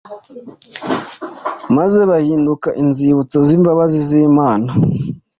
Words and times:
maze 1.75 1.99
bahinduka 2.11 2.67
inzibutso 2.81 3.37
z’imbabazi 3.47 3.99
z’Imana 4.07 4.69